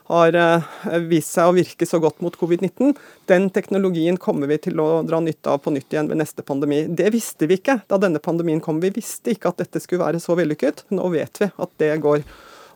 har 0.10 0.34
eh, 0.34 0.70
vist 1.06 1.36
seg 1.36 1.52
å 1.52 1.54
virke 1.54 1.86
så 1.86 2.00
godt 2.02 2.24
mot 2.26 2.34
covid-19. 2.38 2.96
Den 3.30 3.50
teknologien 3.54 4.18
kommer 4.18 4.50
vi 4.50 4.58
til 4.66 4.82
å 4.82 5.04
dra 5.06 5.22
nytte 5.22 5.54
av 5.54 5.62
på 5.62 5.74
nytt 5.76 5.94
igjen 5.94 6.10
ved 6.10 6.22
neste 6.24 6.46
pandemi. 6.46 6.82
Det 6.90 7.12
visste 7.14 7.50
vi 7.50 7.60
ikke 7.60 7.80
da 7.90 8.00
denne 8.02 8.22
pandemien 8.24 8.62
kom. 8.64 8.82
Vi 8.82 8.90
visste 8.96 9.36
ikke 9.36 9.54
at 9.54 9.62
dette 9.62 9.82
skulle 9.84 10.08
være 10.08 10.22
så 10.24 10.38
vellykket. 10.40 10.88
Nå 10.98 11.12
vet 11.14 11.44
vi 11.44 11.52
at 11.54 11.76
det 11.82 11.94
går. 12.02 12.26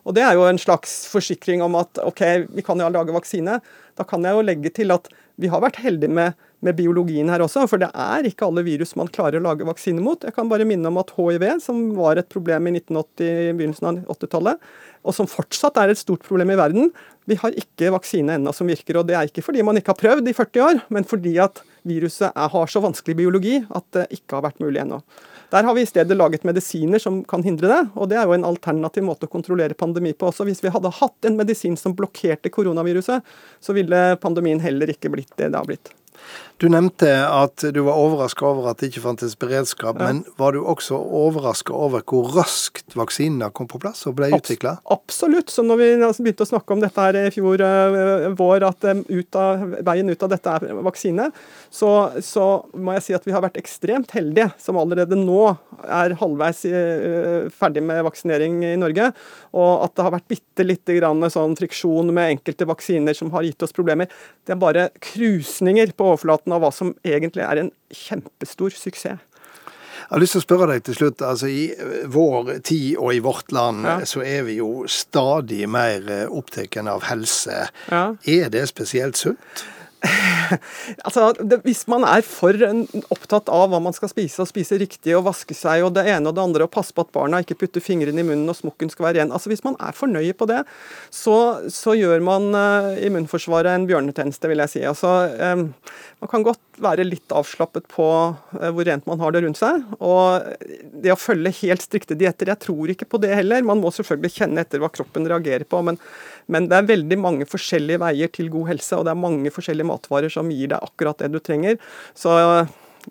Og 0.04 0.14
Det 0.14 0.24
er 0.24 0.36
jo 0.36 0.44
en 0.44 0.60
slags 0.60 1.04
forsikring 1.08 1.62
om 1.64 1.76
at 1.80 2.00
ok, 2.04 2.46
vi 2.52 2.64
kan 2.64 2.80
jo 2.80 2.90
lage 2.92 3.14
vaksine. 3.14 3.60
Da 3.96 4.04
kan 4.04 4.24
jeg 4.24 4.36
jo 4.36 4.44
legge 4.44 4.72
til 4.74 4.92
at 4.92 5.08
vi 5.40 5.48
har 5.50 5.62
vært 5.64 5.80
heldige 5.82 6.12
med, 6.14 6.36
med, 6.62 6.76
biologien 6.78 7.30
her 7.32 7.42
også, 7.42 7.64
for 7.70 7.80
det 7.82 7.88
er 7.90 8.26
ikke 8.28 8.46
alle 8.46 8.62
virus 8.66 8.94
man 8.98 9.10
klarer 9.10 9.40
å 9.40 9.46
lage 9.46 9.66
vaksine 9.66 10.02
mot. 10.04 10.22
Jeg 10.22 10.36
kan 10.36 10.50
bare 10.50 10.66
minne 10.68 10.90
om 10.90 11.00
at 11.00 11.10
hiv, 11.16 11.42
som 11.64 11.80
var 11.96 12.20
et 12.20 12.30
problem 12.30 12.68
i 12.70 12.76
1980, 12.76 13.56
begynnelsen 13.58 13.90
av 13.90 14.14
80-tallet, 14.14 14.70
og 15.04 15.16
som 15.16 15.28
fortsatt 15.28 15.80
er 15.82 15.92
et 15.92 16.00
stort 16.00 16.22
problem 16.24 16.54
i 16.54 16.60
verden, 16.60 16.92
vi 17.28 17.38
har 17.40 17.56
ikke 17.58 17.90
vaksine 17.96 18.38
ennå 18.38 18.52
som 18.54 18.68
virker. 18.70 19.00
og 19.00 19.08
Det 19.08 19.16
er 19.18 19.28
ikke 19.28 19.44
fordi 19.44 19.64
man 19.66 19.80
ikke 19.80 19.94
har 19.94 20.00
prøvd 20.00 20.30
i 20.30 20.36
40 20.36 20.64
år, 20.68 20.82
men 20.94 21.08
fordi 21.08 21.34
at 21.42 21.64
viruset 21.88 22.30
er, 22.30 22.48
har 22.54 22.70
så 22.70 22.84
vanskelig 22.84 23.18
biologi 23.18 23.58
at 23.74 23.86
det 23.96 24.08
ikke 24.14 24.38
har 24.38 24.46
vært 24.46 24.62
mulig 24.62 24.84
ennå. 24.84 25.02
Der 25.54 25.62
har 25.62 25.74
vi 25.76 25.84
i 25.84 25.86
stedet 25.86 26.16
laget 26.16 26.42
medisiner 26.42 26.98
som 26.98 27.20
kan 27.30 27.44
hindre 27.46 27.68
det, 27.70 27.82
og 27.94 28.08
det 28.10 28.18
er 28.18 28.26
jo 28.26 28.34
en 28.34 28.46
alternativ 28.48 29.04
måte 29.06 29.28
å 29.28 29.30
kontrollere 29.30 29.76
pandemi 29.78 30.10
på 30.10 30.26
også. 30.32 30.48
Hvis 30.48 30.64
vi 30.64 30.72
hadde 30.74 30.90
hatt 30.96 31.28
en 31.28 31.38
medisin 31.38 31.78
som 31.78 31.94
blokkerte 31.94 32.50
koronaviruset, 32.50 33.22
så 33.62 33.76
ville 33.76 34.00
pandemien 34.22 34.62
heller 34.64 34.90
ikke 34.90 35.12
blitt 35.14 35.30
det 35.38 35.52
det 35.54 35.60
har 35.60 35.68
blitt. 35.68 35.92
Du 36.62 36.68
nevnte 36.70 37.08
at 37.26 37.64
du 37.74 37.80
var 37.82 37.98
overraska 37.98 38.46
over 38.46 38.68
at 38.70 38.78
det 38.78 38.92
ikke 38.92 39.02
fantes 39.02 39.34
beredskap, 39.36 39.98
ja. 39.98 40.06
men 40.06 40.20
var 40.38 40.54
du 40.54 40.60
også 40.62 40.96
overraska 40.96 41.74
over 41.74 42.04
hvor 42.06 42.30
raskt 42.36 42.94
vaksinene 42.94 43.48
kom 43.52 43.66
på 43.68 43.80
plass 43.82 44.04
og 44.06 44.14
ble 44.20 44.30
utvikla? 44.36 44.76
Absolutt. 44.94 45.50
Så 45.50 45.64
når 45.66 45.80
vi 45.80 45.88
begynte 45.98 46.46
å 46.46 46.48
snakke 46.48 46.76
om 46.76 46.84
dette 46.84 47.06
her 47.08 47.18
i 47.18 47.32
fjor 47.34 47.60
uh, 47.60 48.28
vår, 48.38 48.64
at 48.70 48.86
um, 48.86 49.02
ut 49.10 49.38
av, 49.40 49.64
veien 49.84 50.08
ut 50.08 50.22
av 50.24 50.30
dette 50.30 50.54
er 50.54 50.78
vaksine, 50.86 51.26
så, 51.74 51.90
så, 52.22 52.46
må 52.78 52.94
jeg 52.96 53.06
si 53.08 53.18
at 53.18 53.26
vi 53.26 53.34
har 53.34 53.42
vært 53.42 53.58
ekstremt 53.58 54.14
heldige 54.14 54.52
som 54.62 54.78
allerede 54.78 55.18
nå 55.18 55.56
er 55.84 56.14
halvveis 56.22 56.62
uh, 56.70 57.50
ferdig 57.52 57.82
med 57.84 58.04
vaksinering 58.06 58.62
i 58.70 58.76
Norge. 58.78 59.10
Og 59.58 59.84
at 59.88 59.98
det 59.98 60.06
har 60.06 60.14
vært 60.14 60.30
bitte 60.30 60.68
lite 60.68 61.00
grann 61.00 61.26
sånn 61.34 61.58
friksjon 61.58 62.14
med 62.14 62.38
enkelte 62.38 62.70
vaksiner 62.70 63.18
som 63.18 63.34
har 63.34 63.44
gitt 63.44 63.66
oss 63.66 63.74
problemer. 63.74 64.08
Det 64.46 64.54
er 64.54 64.62
bare 64.62 64.88
krusninger 65.02 65.92
på 65.98 66.13
overflaten 66.14 66.54
av 66.54 66.64
hva 66.64 66.72
som 66.74 66.94
egentlig 67.04 67.44
er 67.44 67.64
en 67.64 67.70
kjempestor 67.94 68.74
suksess. 68.78 69.22
Jeg 70.04 70.10
har 70.10 70.20
lyst 70.20 70.34
til 70.36 70.42
å 70.42 70.44
spørre 70.44 70.66
deg 70.68 70.82
til 70.84 70.96
slutt. 70.98 71.22
altså 71.24 71.48
I 71.48 71.62
vår 72.12 72.58
tid 72.66 72.98
og 73.00 73.14
i 73.14 73.22
vårt 73.24 73.52
land 73.54 73.86
ja. 73.88 73.94
så 74.08 74.24
er 74.26 74.42
vi 74.48 74.58
jo 74.58 74.84
stadig 74.90 75.64
mer 75.70 76.04
opptatt 76.28 76.76
av 76.82 77.06
helse. 77.08 77.68
Ja. 77.88 78.04
Er 78.28 78.52
det 78.52 78.66
spesielt 78.68 79.16
sunt? 79.16 79.64
altså, 81.06 81.30
det, 81.40 81.60
Hvis 81.64 81.84
man 81.90 82.06
er 82.08 82.24
for 82.26 82.58
opptatt 83.14 83.50
av 83.52 83.68
hva 83.72 83.80
man 83.82 83.96
skal 83.96 84.10
spise, 84.12 84.42
og 84.42 84.50
spise 84.50 84.78
riktig 84.80 85.14
og 85.16 85.26
vaske 85.28 85.56
seg 85.56 85.84
og 85.86 85.94
det 85.96 86.06
ene 86.10 86.30
og 86.30 86.36
det 86.36 86.44
andre, 86.44 86.66
og 86.66 86.74
passe 86.74 86.94
på 86.94 87.04
at 87.04 87.12
barna 87.14 87.42
ikke 87.44 87.58
putter 87.64 87.84
fingrene 87.84 88.22
i 88.22 88.26
munnen 88.26 88.50
og 88.50 88.58
smokken 88.58 88.92
skal 88.92 89.08
være 89.08 89.22
ren 89.22 89.34
altså 89.34 89.52
Hvis 89.52 89.64
man 89.66 89.78
er 89.82 89.96
for 89.96 90.10
nøye 90.10 90.34
på 90.36 90.48
det, 90.50 90.62
så, 91.12 91.36
så 91.72 91.96
gjør 91.98 92.22
man 92.24 92.50
uh, 92.56 92.94
immunforsvaret 93.04 93.74
en 93.74 93.88
bjørnetjeneste, 93.88 94.50
vil 94.50 94.62
jeg 94.64 94.72
si. 94.72 94.84
Altså, 94.88 95.14
um, 95.54 95.68
man 96.22 96.30
kan 96.32 96.46
godt 96.46 96.73
være 96.82 97.06
litt 97.06 97.32
avslappet 97.34 97.86
på 97.92 98.06
uh, 98.06 98.68
hvor 98.74 98.88
rent 98.88 99.06
man 99.08 99.20
har 99.22 99.34
det 99.34 99.44
rundt 99.44 99.60
seg. 99.60 99.82
Og 100.00 100.46
det 101.04 101.12
å 101.14 101.18
følge 101.20 101.54
helt 101.62 101.84
strikte 101.84 102.18
dietter, 102.18 102.50
jeg 102.52 102.62
tror 102.64 102.92
ikke 102.94 103.08
på 103.10 103.20
det 103.22 103.34
heller. 103.34 103.66
Man 103.66 103.82
må 103.82 103.92
selvfølgelig 103.94 104.38
kjenne 104.38 104.64
etter 104.64 104.82
hva 104.82 104.90
kroppen 104.92 105.28
reagerer 105.30 105.66
på. 105.68 105.82
men 105.86 106.00
men 106.46 106.66
det 106.68 106.76
er 106.76 106.88
veldig 106.90 107.16
mange 107.20 107.46
forskjellige 107.48 108.02
veier 108.02 108.28
til 108.32 108.50
god 108.52 108.74
helse, 108.74 108.98
og 108.98 109.06
det 109.06 109.14
er 109.14 109.20
mange 109.22 109.52
forskjellige 109.54 109.88
matvarer 109.88 110.32
som 110.32 110.50
gir 110.52 110.74
deg 110.74 110.84
akkurat 110.84 111.22
det 111.22 111.30
du 111.32 111.38
trenger. 111.40 111.78
Så 112.12 112.34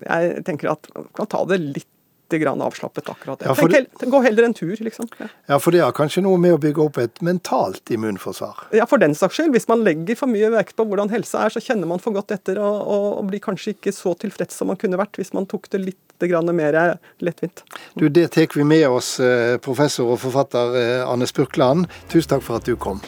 jeg 0.03 0.43
tenker 0.45 0.73
at 0.73 0.89
man 0.93 1.09
kan 1.17 1.29
ta 1.33 1.43
det 1.49 1.61
litt 1.63 1.89
grann 2.41 2.61
avslappet 2.61 3.09
akkurat 3.09 3.39
det. 3.39 3.49
Ja, 3.49 3.55
for 3.57 3.73
Tenk, 3.73 4.05
gå 4.11 4.21
heller 4.25 4.47
en 4.47 4.55
tur, 4.57 4.75
liksom. 4.79 5.09
Ja. 5.19 5.27
ja. 5.47 5.59
for 5.59 5.75
det 5.75 5.83
har 5.83 5.95
kanskje 5.95 6.23
noe 6.25 6.39
med 6.41 6.55
å 6.55 6.61
bygge 6.61 6.83
opp 6.85 6.99
et 7.01 7.21
mentalt 7.25 7.93
immunforsvar? 7.93 8.67
Ja, 8.75 8.87
for 8.89 9.01
den 9.01 9.15
saks 9.17 9.39
skyld. 9.39 9.53
Hvis 9.55 9.69
man 9.71 9.85
legger 9.85 10.19
for 10.19 10.31
mye 10.31 10.51
vekt 10.53 10.77
på 10.79 10.87
hvordan 10.89 11.11
helsa 11.13 11.45
er, 11.45 11.55
så 11.55 11.63
kjenner 11.63 11.89
man 11.89 12.01
for 12.03 12.15
godt 12.15 12.33
etter 12.35 12.61
og, 12.61 12.79
og, 12.81 13.07
og 13.19 13.29
blir 13.31 13.43
kanskje 13.43 13.75
ikke 13.77 13.95
så 13.95 14.15
tilfreds 14.19 14.57
som 14.59 14.71
man 14.71 14.79
kunne 14.79 14.99
vært 14.99 15.19
hvis 15.19 15.33
man 15.35 15.49
tok 15.49 15.69
det 15.73 15.83
litt 15.83 15.99
mer 16.23 16.97
lettvint. 17.19 17.63
Du, 17.95 18.07
Det 18.09 18.27
tar 18.31 18.47
vi 18.55 18.63
med 18.63 18.87
oss, 18.87 19.19
eh, 19.19 19.57
professor 19.57 20.07
og 20.13 20.19
forfatter 20.19 20.77
eh, 20.79 21.09
Anne 21.09 21.27
Spurkland. 21.27 21.89
Tusen 22.07 22.29
takk 22.29 22.43
for 22.43 22.55
at 22.55 22.65
du 22.65 22.77
kom. 22.77 23.01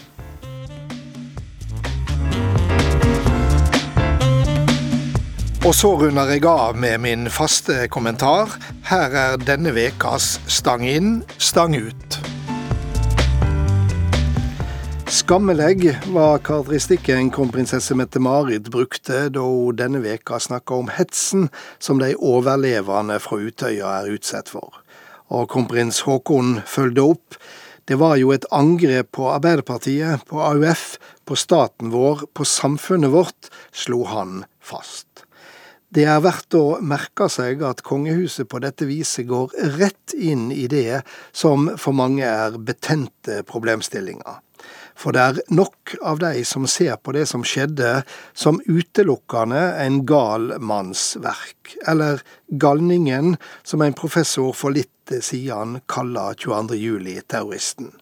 Og 5.65 5.71
så 5.73 5.89
runder 5.97 6.29
jeg 6.29 6.43
av 6.45 6.75
med 6.77 6.99
min 7.01 7.23
faste 7.33 7.87
kommentar. 7.89 8.51
Her 8.85 9.15
er 9.17 9.39
denne 9.41 9.71
ukas 9.73 10.35
Stang 10.45 10.83
inn, 10.85 11.23
stang 11.41 11.73
ut. 11.73 12.17
Skammelegg 15.09 15.87
var 16.13 16.43
karakteristikken 16.45 17.31
kronprinsesse 17.33 17.97
Mette-Marit 17.97 18.69
brukte 18.69 19.23
da 19.33 19.41
hun 19.41 19.79
denne 19.79 20.03
veka 20.05 20.37
snakka 20.37 20.77
om 20.83 20.93
hetsen 20.99 21.49
som 21.81 21.97
de 21.97 22.11
overlevende 22.13 23.17
fra 23.25 23.41
Utøya 23.41 23.95
er 24.03 24.13
utsatt 24.13 24.53
for. 24.53 24.69
Og 25.33 25.49
kronprins 25.49 26.03
Haakon 26.05 26.59
fulgte 26.69 27.09
opp. 27.15 27.41
Det 27.89 27.97
var 27.97 28.21
jo 28.21 28.35
et 28.37 28.45
angrep 28.53 29.15
på 29.17 29.33
Arbeiderpartiet, 29.33 30.29
på 30.29 30.45
AUF, 30.45 30.99
på 31.25 31.33
staten 31.33 31.89
vår, 31.89 32.27
på 32.37 32.45
samfunnet 32.45 33.17
vårt, 33.17 33.49
slo 33.73 34.03
han 34.13 34.43
fast. 34.61 35.14
Det 35.95 36.03
er 36.11 36.17
verdt 36.19 36.51
å 36.59 36.81
merke 36.83 37.29
seg 37.31 37.61
at 37.63 37.79
kongehuset 37.87 38.49
på 38.51 38.59
dette 38.59 38.83
viset 38.83 39.29
går 39.29 39.53
rett 39.77 40.11
inn 40.11 40.49
i 40.51 40.65
det 40.67 41.05
som 41.31 41.69
for 41.79 41.95
mange 41.95 42.27
er 42.27 42.57
betente 42.59 43.37
problemstillinger. 43.47 44.41
For 44.99 45.15
det 45.15 45.23
er 45.23 45.39
nok 45.55 45.95
av 46.03 46.19
de 46.19 46.43
som 46.47 46.67
ser 46.67 46.99
på 46.99 47.15
det 47.15 47.23
som 47.31 47.47
skjedde 47.47 48.01
som 48.35 48.59
utelukkende 48.67 49.61
en 49.85 50.01
gal 50.07 50.51
manns 50.59 51.13
verk, 51.23 51.77
eller 51.87 52.23
galningen, 52.51 53.37
som 53.63 53.83
en 53.83 53.95
professor 53.95 54.51
for 54.51 54.75
litt 54.75 54.91
siden 55.23 55.79
kaller 55.91 56.35
22. 56.35 56.75
juli-terroristen. 56.75 57.93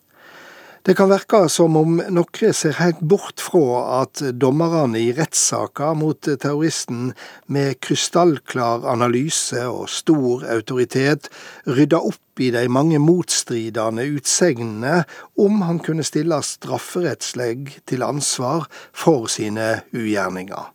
Det 0.84 0.98
kan 1.00 1.08
virke 1.08 1.46
som 1.48 1.78
om 1.80 2.02
noen 2.12 2.52
ser 2.52 2.74
helt 2.76 3.00
bort 3.08 3.40
fra 3.40 4.02
at 4.02 4.20
dommerne 4.36 5.00
i 5.00 5.14
rettssaker 5.16 5.94
mot 5.96 6.20
terroristen 6.28 7.14
med 7.48 7.78
krystallklar 7.80 8.84
analyse 8.92 9.62
og 9.64 9.86
stor 9.88 10.44
autoritet 10.52 11.30
rydda 11.64 12.02
opp 12.04 12.44
i 12.44 12.50
de 12.52 12.66
mange 12.68 13.00
motstridende 13.00 14.04
utsegnene 14.18 14.98
om 15.40 15.64
han 15.64 15.80
kunne 15.86 16.04
stille 16.04 16.42
strafferettslig 16.44 17.78
til 17.88 18.04
ansvar 18.04 18.66
for 18.92 19.30
sine 19.32 19.86
ugjerninger. 19.96 20.66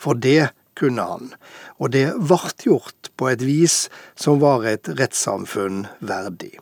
For 0.00 0.16
det 0.16 0.54
kunne 0.80 1.04
han, 1.10 1.34
og 1.76 1.92
det 1.92 2.06
vart 2.16 2.64
gjort 2.64 3.12
på 3.20 3.28
et 3.34 3.44
vis 3.44 3.76
som 4.16 4.40
var 4.40 4.64
et 4.72 4.88
rettssamfunn 4.88 5.84
verdig. 6.00 6.54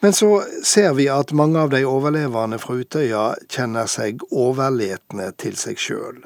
Men 0.00 0.12
så 0.14 0.44
ser 0.64 0.92
vi 0.94 1.08
at 1.10 1.32
mange 1.34 1.58
av 1.58 1.72
de 1.72 1.82
overlevende 1.88 2.60
fra 2.62 2.76
Utøya 2.78 3.24
kjenner 3.50 3.88
seg 3.90 4.22
overletne 4.30 5.32
til 5.42 5.58
seg 5.58 5.80
sjøl. 5.82 6.20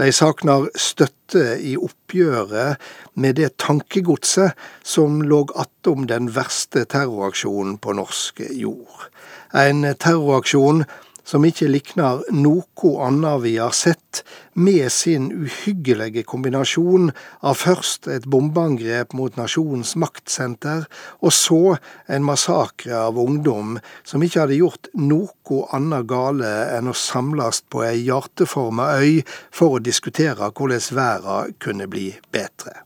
De 0.00 0.08
savner 0.14 0.66
støtte 0.80 1.58
i 1.60 1.76
oppgjøret 1.76 2.80
med 3.14 3.36
det 3.38 3.52
tankegodset 3.62 4.58
som 4.82 5.20
lå 5.22 5.44
attom 5.60 6.08
den 6.10 6.32
verste 6.34 6.86
terroraksjonen 6.88 7.76
på 7.78 7.94
norsk 8.00 8.42
jord. 8.56 9.06
En 9.52 9.84
terroraksjon 9.84 10.86
som 11.24 11.44
ikke 11.46 11.70
liknar 11.70 12.22
noe 12.34 12.92
annet 13.06 13.42
vi 13.44 13.56
har 13.58 13.74
sett, 13.76 14.22
med 14.52 14.92
sin 14.92 15.30
uhyggelige 15.32 16.26
kombinasjon 16.28 17.10
av 17.40 17.56
først 17.62 18.08
et 18.12 18.26
bombeangrep 18.28 19.14
mot 19.16 19.38
nasjonens 19.40 19.94
maktsenter, 19.96 20.84
og 21.24 21.32
så 21.32 21.62
en 22.06 22.26
massakre 22.26 22.98
av 23.08 23.20
ungdom 23.22 23.78
som 24.04 24.22
ikke 24.22 24.44
hadde 24.44 24.60
gjort 24.60 24.92
noe 24.98 25.64
annet 25.72 26.08
gale 26.10 26.52
enn 26.76 26.92
å 26.92 26.96
samles 26.96 27.62
på 27.72 27.84
ei 27.86 28.04
hjerteforma 28.04 28.92
øy 29.00 29.20
for 29.50 29.78
å 29.78 29.84
diskutere 29.84 30.52
hvordan 30.52 30.88
verden 30.96 31.60
kunne 31.62 31.88
bli 31.90 32.10
bedre. 32.34 32.82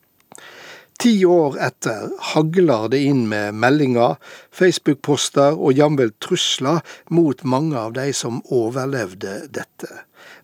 Ti 0.96 1.12
år 1.28 1.58
etter 1.60 2.08
hagler 2.32 2.86
det 2.88 3.02
inn 3.04 3.26
med 3.28 3.56
meldinger, 3.60 4.16
Facebook-poster 4.54 5.58
og 5.58 5.76
jamvel 5.76 6.14
trusler 6.24 6.80
mot 7.12 7.42
mange 7.44 7.76
av 7.76 7.92
de 7.98 8.08
som 8.16 8.38
overlevde 8.48 9.42
dette. 9.52 9.90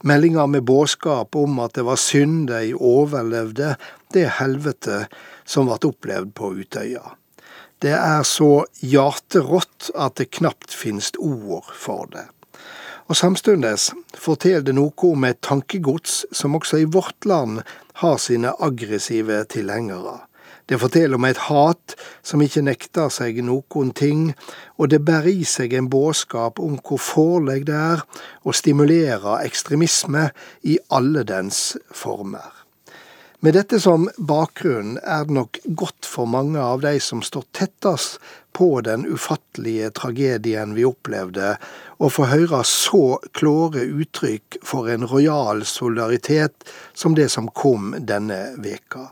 Meldinger 0.04 0.50
med 0.52 0.66
budskap 0.68 1.36
om 1.38 1.56
at 1.64 1.78
det 1.78 1.86
var 1.88 2.00
synd 2.00 2.50
de 2.50 2.74
overlevde 2.76 3.76
det 4.12 4.26
helvete 4.42 5.06
som 5.48 5.70
ble 5.70 5.78
opplevd 5.88 6.34
på 6.36 6.52
Utøya. 6.60 7.14
Det 7.82 7.94
er 7.96 8.22
så 8.28 8.66
hjerterått 8.84 9.88
at 9.98 10.20
det 10.20 10.28
knapt 10.36 10.74
finnes 10.76 11.10
ord 11.18 11.72
for 11.74 12.10
det. 12.12 12.28
Og 13.08 13.16
Samtidig 13.18 13.72
forteller 14.14 14.68
det 14.68 14.76
noe 14.76 15.08
om 15.08 15.24
et 15.26 15.40
tankegods 15.42 16.22
som 16.32 16.54
også 16.60 16.84
i 16.84 16.90
vårt 16.92 17.26
land 17.26 17.64
har 18.04 18.20
sine 18.22 18.52
aggressive 18.62 19.40
tilhengere. 19.50 20.20
Det 20.66 20.78
forteller 20.78 21.18
om 21.18 21.26
et 21.28 21.40
hat 21.48 21.96
som 22.22 22.42
ikke 22.44 22.64
nekter 22.64 23.10
seg 23.12 23.42
noen 23.44 23.92
ting, 23.96 24.30
og 24.78 24.92
det 24.92 25.02
bærer 25.04 25.32
i 25.32 25.44
seg 25.48 25.74
en 25.74 25.90
budskap 25.92 26.62
om 26.62 26.78
hvor 26.80 27.02
farlig 27.02 27.64
det 27.68 27.76
er 27.78 28.06
å 28.46 28.54
stimulere 28.56 29.40
ekstremisme 29.46 30.28
i 30.62 30.78
alle 30.90 31.26
dens 31.28 31.72
former. 31.90 32.62
Med 33.42 33.56
dette 33.58 33.80
som 33.82 34.04
bakgrunn 34.22 35.00
er 35.02 35.24
det 35.26 35.34
nok 35.34 35.58
godt 35.74 36.06
for 36.06 36.30
mange 36.30 36.62
av 36.62 36.84
de 36.84 36.92
som 37.02 37.24
står 37.26 37.48
tettest 37.50 38.20
på 38.54 38.68
den 38.86 39.02
ufattelige 39.10 39.88
tragedien 39.98 40.76
vi 40.76 40.84
opplevde, 40.86 41.56
å 41.98 42.06
få 42.06 42.28
høre 42.30 42.60
så 42.68 43.18
klåre 43.34 43.82
uttrykk 43.82 44.60
for 44.62 44.92
en 44.94 45.08
rojal 45.10 45.64
solidaritet 45.66 46.70
som 46.94 47.18
det 47.18 47.32
som 47.34 47.50
kom 47.50 47.96
denne 47.98 48.38
veka. 48.62 49.08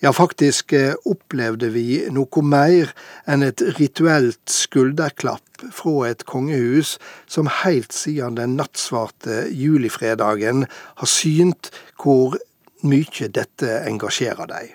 Ja, 0.00 0.12
faktisk 0.12 0.72
eh, 0.72 0.94
opplevde 1.04 1.68
vi 1.74 2.06
noe 2.08 2.40
mer 2.40 2.94
enn 3.28 3.44
et 3.44 3.60
rituelt 3.76 4.40
skulderklapp 4.48 5.66
fra 5.76 6.08
et 6.08 6.24
kongehus 6.24 6.94
som 7.28 7.50
heilt 7.60 7.92
siden 7.92 8.38
den 8.40 8.56
nattsvarte 8.56 9.42
julifredagen 9.52 10.64
har 10.72 11.12
synt 11.18 11.68
hvor 12.00 12.38
mye 12.80 13.28
dette 13.28 13.82
engasjerer 13.84 14.48
deg. 14.48 14.72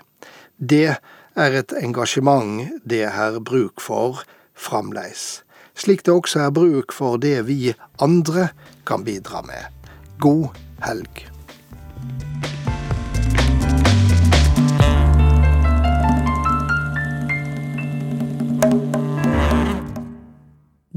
Det 0.62 0.94
er 0.94 1.58
et 1.58 1.74
engasjement 1.82 2.62
det 2.86 3.08
er 3.10 3.42
bruk 3.42 3.82
for 3.82 4.22
framleis, 4.54 5.42
slik 5.74 6.06
det 6.06 6.14
også 6.14 6.46
er 6.46 6.54
bruk 6.54 6.94
for 6.94 7.18
det 7.18 7.40
vi 7.50 7.74
andre 7.98 8.52
kan 8.86 9.02
bidra 9.02 9.42
med. 9.42 9.90
God 10.22 10.54
helg. 10.86 11.26